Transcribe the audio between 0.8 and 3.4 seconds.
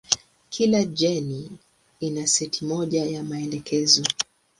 jeni ina seti moja ya